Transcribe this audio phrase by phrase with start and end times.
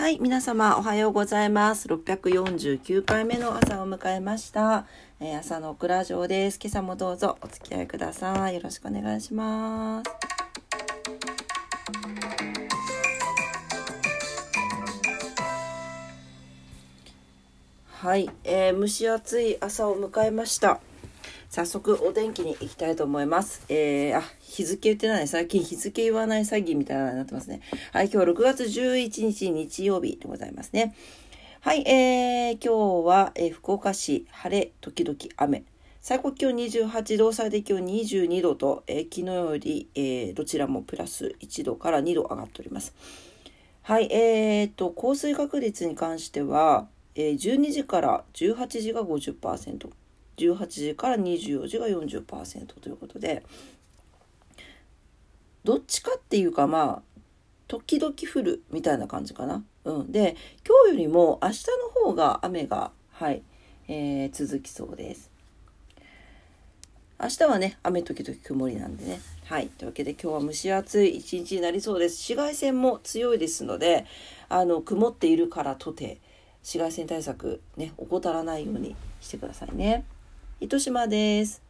[0.00, 1.86] はい、皆様おはようございます。
[1.86, 4.86] 649回目の朝を迎えました。
[5.20, 6.58] えー朝のオクラ城です。
[6.58, 8.54] 今朝もどうぞお付き合いください。
[8.54, 10.10] よろしくお願いします。
[17.86, 20.80] はい、えー蒸し暑い朝を迎えました。
[21.50, 23.64] 早速お天気に行きたいと思います。
[23.68, 25.26] えー、あ、日付言ってない。
[25.26, 27.60] 最近日付言わない詐欺みたいなになってますね。
[27.92, 30.94] はい、今日は6月11日日曜日でございますね。
[31.60, 35.64] はい、えー、今日は、えー福岡市晴れ時々雨。
[36.00, 42.94] 最高気温28度、最低気温22度と、えー昨日より、えーどちらもプラス1度から2度上がっております。
[43.82, 46.86] はい、えー、と、降水確率に関しては、
[47.16, 49.90] えー12時から18時が50%、
[50.46, 53.44] 18時から24時が40%ということで、
[55.64, 57.20] どっちかっていうかまあ、
[57.68, 59.62] 時々降るみたいな感じかな。
[59.84, 60.12] うん。
[60.12, 60.36] で、
[60.66, 61.64] 今日よりも明日
[61.94, 63.42] の方が雨が、はい、
[63.88, 65.30] えー続きそうです。
[67.22, 69.20] 明日はね、雨時々曇りなんでね。
[69.44, 69.68] はい。
[69.68, 72.14] というわけで今日は蒸し暑い一日になりそうです。
[72.14, 74.06] 紫外線も強いですので、
[74.48, 76.18] あの、曇っているからとて、
[76.62, 80.04] 紫外線対策ね、怠らないようにしてくださいね。
[80.62, 81.62] 糸島です。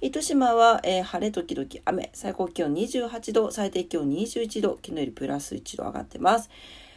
[0.00, 6.48] 糸島は、えー晴れ時々雨、最高気温28度、最低気温21度、昨日よりプラス1度上がってます。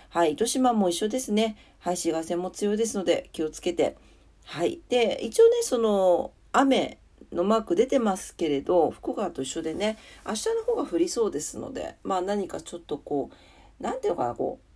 [0.07, 1.57] はい、糸島も一緒ですね。
[1.79, 3.97] はい、紫外線も強いですので気をつけて。
[4.45, 4.79] はい。
[4.87, 6.99] で、一応ね、その、雨
[7.33, 14.70] のマーク出てますけれど、福岡と一緒でね、明日の方が降りそうですので、まあ何かちょっとこう、なんていうのかな、こう、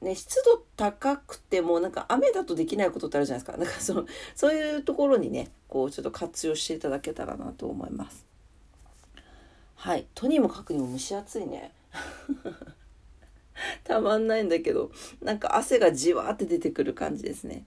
[0.00, 3.58] ね、湿度高くてもなんか雨だとできないことってあるじゃないですか。
[3.58, 8.26] なんかそのそういうところにね、こうちょっと活用していただけたらなと思います。
[9.76, 10.06] はい。
[10.14, 11.72] とにもかくにも蒸し暑いね。
[13.84, 14.90] たまんないんだけど、
[15.20, 17.66] なんか汗がじわーって出てくる感じですね。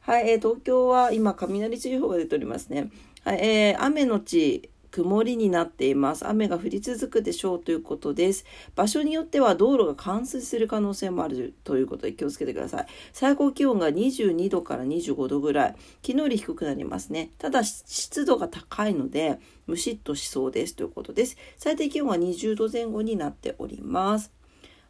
[0.00, 2.90] はい、えー東京は今雷注意報が出ておりますね。
[3.24, 6.26] はい、えー雨のち曇りになっています。
[6.26, 8.46] 雨が降り続くでしょうということです。
[8.74, 12.86] 場所によっては道路が冠水する可能性もあるということで気をつけてください。
[13.12, 15.76] 最高気温が22度から25度ぐらい。
[16.00, 17.30] 昨日より低くなりますね。
[17.36, 21.36] ただ湿度が高いのでムシッとしそうですということです。
[21.58, 24.32] 最低気温が20度前後になっております。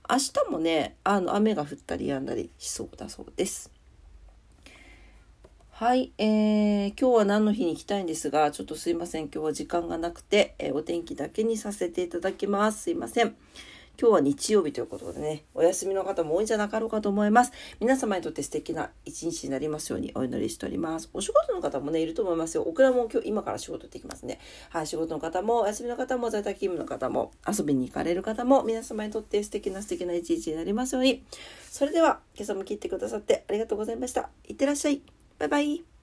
[0.09, 3.76] 明日もね、あの雨が降ったり止んだりしそうだそうです。
[5.79, 9.25] はい、えー、今日は何の日に行きたいんですが、ちょっとすいません。
[9.25, 12.85] 今日は時間がなくて、えーお天気だけにさせていただきます。
[12.85, 13.37] すいません。
[14.01, 17.53] 今日は日曜日ということでね、お休みの方も多いんじゃなかろうかと思います。
[17.79, 21.11] 皆様にとって素敵な一日になりますようにお祈りしております。
[21.13, 22.63] お仕事の方もね、いると思いますよ。
[22.63, 24.41] オクラも今日、今から仕事行ってきますね。
[24.71, 31.23] はい、仕事の方も、お休みの方も、在宅勤務の方も、遊びに行かれる方も、皆様にとって素敵な素敵な一日になりますように。
[31.71, 34.31] それでは、今朝も聞いてくださってありがとうございました。
[34.49, 35.03] いってらっしゃい。
[35.39, 35.96] 拜拜。